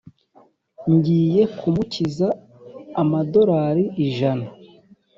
ngiye 0.93 1.41
kumukiza 1.57 2.27
amadorari 3.01 3.83
ijana 4.05 4.47